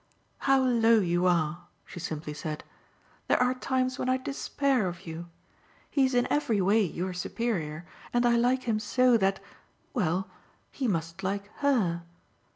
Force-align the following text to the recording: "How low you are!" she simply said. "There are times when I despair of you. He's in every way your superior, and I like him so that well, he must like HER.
"How 0.49 0.63
low 0.63 0.97
you 0.99 1.27
are!" 1.27 1.67
she 1.85 1.99
simply 1.99 2.33
said. 2.33 2.63
"There 3.27 3.39
are 3.39 3.53
times 3.53 3.99
when 3.99 4.09
I 4.09 4.17
despair 4.17 4.87
of 4.87 5.05
you. 5.05 5.29
He's 5.91 6.15
in 6.15 6.25
every 6.31 6.59
way 6.59 6.81
your 6.81 7.13
superior, 7.13 7.85
and 8.11 8.25
I 8.25 8.35
like 8.35 8.63
him 8.63 8.79
so 8.79 9.15
that 9.17 9.39
well, 9.93 10.27
he 10.71 10.87
must 10.87 11.21
like 11.21 11.51
HER. 11.57 12.01